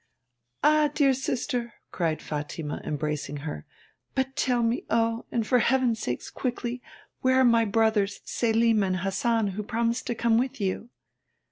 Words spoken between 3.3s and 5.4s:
her. 'But tell me, oh,